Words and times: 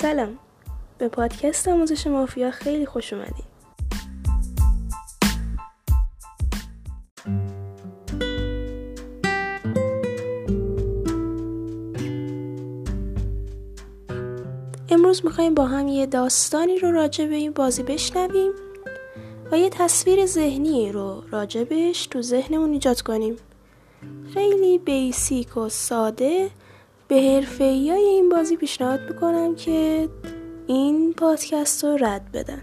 سلام. 0.00 0.38
به 0.98 1.08
پادکست 1.08 1.68
آموزش 1.68 2.06
مافیا 2.06 2.50
خیلی 2.50 2.86
خوش 2.86 3.12
اومدید 3.12 3.44
امروز 14.88 15.24
می‌خوایم 15.24 15.54
با 15.54 15.66
هم 15.66 15.88
یه 15.88 16.06
داستانی 16.06 16.78
رو 16.78 16.92
راجع 16.92 17.26
به 17.26 17.34
این 17.34 17.52
بازی 17.52 17.82
بشنویم 17.82 18.52
و 19.52 19.58
یه 19.58 19.70
تصویر 19.70 20.26
ذهنی 20.26 20.92
رو 20.92 21.22
راجبش 21.30 22.06
تو 22.06 22.22
ذهنمون 22.22 22.72
ایجاد 22.72 23.00
کنیم. 23.00 23.36
خیلی 24.34 24.78
بیسیک 24.78 25.56
و 25.56 25.68
ساده 25.68 26.50
به 27.08 27.16
حرفه 27.16 27.64
این 27.64 28.28
بازی 28.28 28.56
پیشنهاد 28.56 29.00
می‌کنم 29.08 29.54
که 29.54 30.08
این 30.66 31.14
پادکست 31.14 31.84
رو 31.84 31.96
رد 32.00 32.32
بدن. 32.32 32.62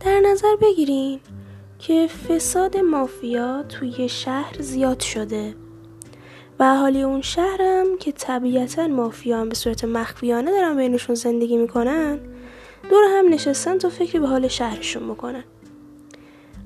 در 0.00 0.20
نظر 0.20 0.56
بگیرین 0.62 1.20
که 1.78 2.06
فساد 2.06 2.76
مافیا 2.76 3.62
توی 3.62 4.08
شهر 4.08 4.56
زیاد 4.60 5.00
شده. 5.00 5.54
و 6.62 6.64
اهالی 6.64 7.02
اون 7.02 7.20
شهرم 7.20 7.98
که 8.00 8.12
طبیعتا 8.12 8.88
مافیا 8.88 9.44
به 9.44 9.54
صورت 9.54 9.84
مخفیانه 9.84 10.50
دارن 10.50 10.76
بینشون 10.76 11.14
زندگی 11.14 11.56
می‌کنن 11.56 12.18
دور 12.90 13.04
هم 13.18 13.28
نشستن 13.28 13.78
تا 13.78 13.88
فکری 13.88 14.18
به 14.18 14.26
حال 14.26 14.48
شهرشون 14.48 15.08
بکنن. 15.08 15.44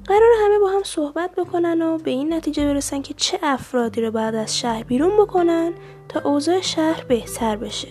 قرار 0.06 0.30
همه 0.44 0.58
با 0.58 0.68
هم 0.70 0.82
صحبت 0.84 1.34
بکنن 1.34 1.82
و 1.82 1.98
به 1.98 2.10
این 2.10 2.32
نتیجه 2.32 2.64
برسن 2.64 3.02
که 3.02 3.14
چه 3.14 3.38
افرادی 3.42 4.00
رو 4.00 4.10
بعد 4.10 4.34
از 4.34 4.58
شهر 4.58 4.82
بیرون 4.82 5.16
بکنن 5.16 5.72
تا 6.08 6.20
اوضاع 6.30 6.60
شهر 6.60 7.04
بهتر 7.04 7.56
بشه. 7.56 7.88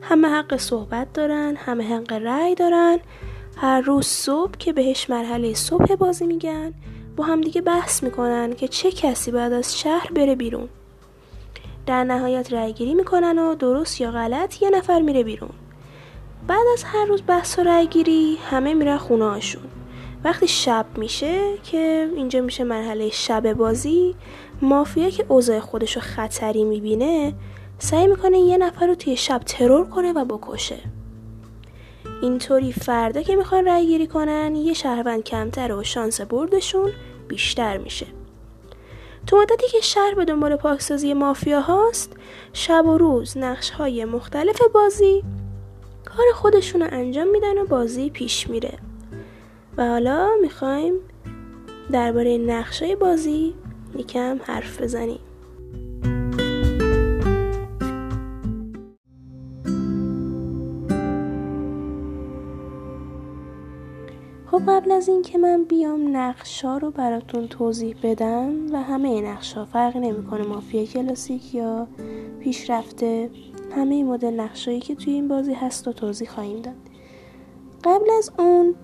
همه 0.00 0.28
حق 0.28 0.56
صحبت 0.56 1.12
دارن 1.12 1.56
همه 1.56 1.94
حق 1.94 2.12
رأی 2.12 2.54
دارن. 2.54 2.98
هر 3.56 3.80
روز 3.80 4.06
صبح 4.06 4.52
که 4.58 4.72
بهش 4.72 5.10
مرحله 5.10 5.54
صبح 5.54 5.94
بازی 5.94 6.26
میگن 6.26 6.74
با 7.16 7.24
همدیگه 7.24 7.60
بحث 7.60 8.02
می‌کنن 8.02 8.52
که 8.52 8.68
چه 8.68 8.90
کسی 8.90 9.30
بعد 9.30 9.52
از 9.52 9.78
شهر 9.78 10.10
بره 10.12 10.34
بیرون. 10.34 10.68
در 11.86 12.04
نهایت 12.04 12.52
رأی 12.52 12.72
گیری 12.72 12.94
می‌کنن 12.94 13.38
و 13.38 13.54
درست 13.54 14.00
یا 14.00 14.10
غلط 14.10 14.62
یه 14.62 14.70
نفر 14.70 15.00
میره 15.00 15.22
بیرون. 15.22 15.50
بعد 16.46 16.66
از 16.72 16.84
هر 16.84 17.04
روز 17.04 17.22
بحث 17.26 17.58
و 17.58 17.62
رأی 17.62 17.86
گیری 17.86 18.38
همه 18.50 18.74
میرن 18.74 18.96
خونه 18.96 19.24
هاشون 19.24 19.62
وقتی 20.24 20.48
شب 20.48 20.86
میشه 20.96 21.40
که 21.62 22.10
اینجا 22.16 22.40
میشه 22.40 22.64
مرحله 22.64 23.10
شب 23.10 23.52
بازی 23.52 24.14
مافیا 24.62 25.10
که 25.10 25.24
اوضاع 25.28 25.60
خودش 25.60 25.96
رو 25.96 26.02
خطری 26.02 26.64
می‌بینه 26.64 27.34
سعی 27.78 28.06
می‌کنه 28.06 28.38
یه 28.38 28.58
نفر 28.58 28.86
رو 28.86 28.94
توی 28.94 29.16
شب 29.16 29.38
ترور 29.38 29.88
کنه 29.88 30.12
و 30.12 30.24
بکشه. 30.24 30.78
اینطوری 32.22 32.72
فردا 32.72 33.22
که 33.22 33.36
می‌خوان 33.36 33.64
رأی 33.64 33.86
گیری 33.86 34.06
کنن 34.06 34.54
یه 34.54 34.72
شهروند 34.72 35.24
کمتر 35.24 35.72
و 35.72 35.82
شانس 35.82 36.20
بردشون 36.20 36.90
بیشتر 37.28 37.78
میشه. 37.78 38.06
تو 39.26 39.36
مدتی 39.36 39.68
که 39.68 39.80
شهر 39.80 40.14
به 40.14 40.24
دنبال 40.24 40.56
پاکسازی 40.56 41.14
مافیا 41.14 41.60
هاست 41.60 42.12
شب 42.52 42.86
و 42.86 42.98
روز 42.98 43.38
نقش 43.38 43.70
های 43.70 44.04
مختلف 44.04 44.62
بازی 44.74 45.22
کار 46.04 46.26
خودشون 46.34 46.82
رو 46.82 46.88
انجام 46.92 47.28
میدن 47.28 47.58
و 47.58 47.64
بازی 47.64 48.10
پیش 48.10 48.50
میره. 48.50 48.78
و 49.76 49.86
حالا 49.86 50.30
می‌خوایم 50.42 50.94
درباره 51.92 52.38
نقش 52.38 52.82
های 52.82 52.96
بازی 52.96 53.54
یکم 53.96 54.40
حرف 54.44 54.82
بزنیم. 54.82 55.20
خب 64.50 64.62
قبل 64.68 64.90
از 64.90 65.08
اینکه 65.08 65.38
من 65.38 65.64
بیام 65.64 66.16
نقشا 66.16 66.78
رو 66.78 66.90
براتون 66.90 67.48
توضیح 67.48 67.96
بدم 68.02 68.72
و 68.72 68.82
همه 68.82 69.20
نقشا. 69.20 69.64
فرقی 69.64 69.98
نمی‌کنه 70.00 70.46
مافیا 70.46 70.84
کلاسیک 70.84 71.54
یا 71.54 71.88
پیشرفته 72.40 73.30
همه 73.76 74.04
مدل 74.04 74.40
نقشایی 74.40 74.80
که 74.80 74.94
توی 74.94 75.12
این 75.12 75.28
بازی 75.28 75.54
هست 75.54 75.88
و 75.88 75.92
توضیح 75.92 76.28
خواهیم 76.28 76.62
داد. 76.62 76.74
قبل 77.84 78.10
از 78.18 78.32
اون 78.38 78.74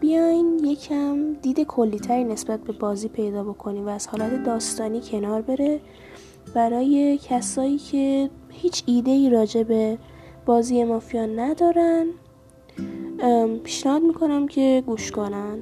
بیاین 0.00 0.64
یکم 0.64 1.32
دید 1.32 1.60
کلیتری 1.60 2.24
نسبت 2.24 2.60
به 2.60 2.72
بازی 2.72 3.08
پیدا 3.08 3.44
بکنیم 3.44 3.86
و 3.86 3.88
از 3.88 4.06
حالت 4.06 4.42
داستانی 4.42 5.00
کنار 5.00 5.42
بره. 5.42 5.80
برای 6.54 7.18
کسایی 7.22 7.78
که 7.78 8.30
هیچ 8.48 8.82
ایده 8.86 9.10
ای 9.10 9.30
راجع 9.30 9.62
به 9.62 9.98
بازی 10.46 10.84
مافیا 10.84 11.26
ندارن 11.26 12.06
پیشنهاد 13.64 14.02
می‌کنم 14.02 14.48
که 14.48 14.82
گوش 14.86 15.10
کنن. 15.10 15.58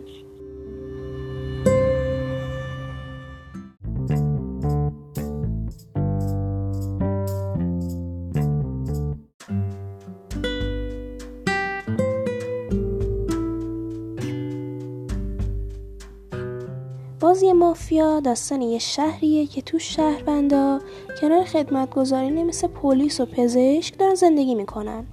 بازی 17.21 17.53
مافیا 17.53 18.21
داستان 18.21 18.62
یه 18.62 18.78
شهریه 18.78 19.47
که 19.47 19.62
تو 19.62 19.78
شهروندا 19.78 20.81
کنار 21.21 21.44
خدمتگذاری 21.44 22.43
مثل 22.43 22.67
پلیس 22.67 23.21
و 23.21 23.27
پزشک 23.27 23.99
دارن 23.99 24.15
زندگی 24.15 24.55
می‌کنن. 24.55 25.06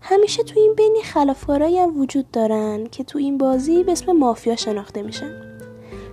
همیشه 0.00 0.42
تو 0.42 0.60
این 0.60 0.74
بینی 0.74 1.02
خلافکارایی 1.02 1.78
هم 1.78 2.00
وجود 2.00 2.30
دارن 2.30 2.86
که 2.86 3.04
تو 3.04 3.18
این 3.18 3.38
بازی 3.38 3.84
به 3.84 3.92
اسم 3.92 4.12
مافیا 4.12 4.56
شناخته 4.56 5.02
میشن. 5.02 5.58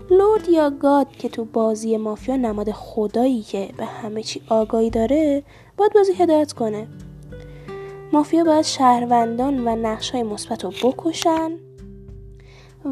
لورد 0.09 0.50
یا 0.50 0.69
گاد 0.69 1.09
که 1.09 1.29
تو 1.29 1.46
بازی 1.46 1.97
مافیا 1.97 2.35
نماد 2.35 2.72
خدایی 2.72 3.41
که 3.41 3.69
به 3.78 3.85
همه 3.85 4.24
چی 4.24 4.41
آگاهی 4.50 4.90
داره 4.90 5.44
باید 5.78 5.94
بازی 5.94 6.13
هدایت 6.13 6.53
کنه. 6.53 6.88
مافیا 8.13 8.44
باید 8.44 8.66
شهروندان 8.66 9.68
و 9.68 9.75
نقش 9.75 10.09
های 10.12 10.24
مثبت 10.24 10.63
رو 10.63 10.72
بکشن 10.84 11.51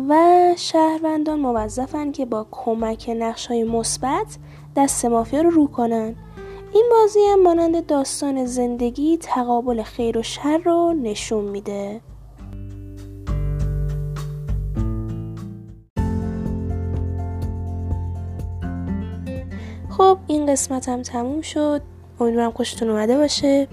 و 0.10 0.16
شهروندان 0.58 1.40
موظفن 1.40 2.12
که 2.12 2.26
با 2.26 2.48
کمک 2.52 3.10
نقش 3.18 3.48
های 3.48 3.64
مثبت 3.64 4.38
دست 4.76 5.06
مافیا 5.06 5.42
رو 5.42 5.50
رو 5.50 5.68
کنن. 5.68 6.16
این 6.74 6.86
بازی 6.92 7.20
هم 7.20 7.44
مانند 7.44 7.86
داستان 7.86 8.46
زندگی 8.46 9.18
تقابل 9.18 9.84
خیر 9.84 10.18
و 10.18 10.24
شر 10.24 10.58
رو 10.58 10.94
نشون 10.94 11.44
میده. 11.44 12.02
خب 19.90 20.18
این 20.28 20.46
قسمت 20.46 20.90
هم 20.90 21.02
تموم 21.02 21.42
شد. 21.42 21.82
امیدوارم 22.20 22.52
خوشتون 22.52 22.90
اومده 22.90 23.18
باشه. 23.18 23.68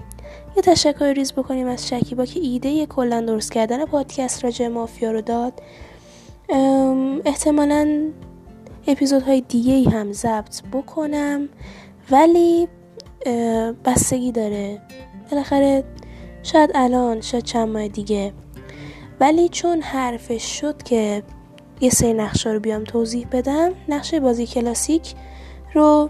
یه 0.55 0.61
تشکر 0.63 1.13
ریز 1.13 1.33
بکنیم 1.33 1.67
از 1.67 1.87
شکیبا 1.87 2.25
که 2.25 2.39
ایده 2.39 2.85
کلا 2.85 3.21
درست 3.21 3.51
کردن 3.51 3.85
پادکست 3.85 4.43
راجع 4.43 4.67
مافیا 4.67 5.11
رو 5.11 5.21
داد. 5.21 5.53
احتمالا 7.25 8.09
اپیزودهای 8.87 9.41
دیگه 9.41 9.89
هم 9.89 10.13
ضبط 10.13 10.61
بکنم. 10.73 11.49
ولی 12.11 12.67
بستگی 13.85 14.31
داره. 14.31 14.81
بالاخره 15.31 15.83
شاید 16.43 16.71
الان 16.75 17.21
شاید 17.21 17.43
چند 17.43 17.69
ماه 17.69 17.87
دیگه. 17.87 18.33
ولی 19.19 19.49
چون 19.49 19.81
حرفش 19.81 20.43
شد 20.59 20.83
که 20.83 21.23
یه 21.81 21.89
سری 21.89 22.13
نقشه 22.13 22.49
رو 22.49 22.59
بیام 22.59 22.83
توضیح 22.83 23.27
بدم 23.31 23.71
نقشه 23.89 24.19
بازی 24.19 24.45
کلاسیک 24.45 25.13
رو 25.73 26.09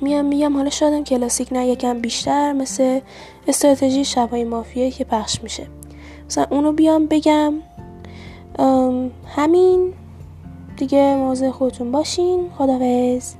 میام 0.00 0.24
میگم. 0.24 0.56
حالا 0.56 0.70
شادم 0.70 1.04
کلاسیک 1.04 1.52
نه 1.52 1.66
یکم 1.66 2.00
بیشتر 2.00 2.52
مثل 2.52 3.00
استراتژی 3.48 4.04
شبهای 4.04 4.44
مافیایی 4.44 4.90
که 4.90 5.04
پخش 5.04 5.42
میشه. 5.42 5.66
مثلا 6.26 6.46
اونو 6.50 6.72
بیام 6.72 7.06
بگم. 7.06 7.54
همین. 9.36 9.92
دیگه 10.76 11.16
موضوع 11.16 11.50
خودتون 11.50 11.92
باشین. 11.92 12.50
خدافز 12.58 13.34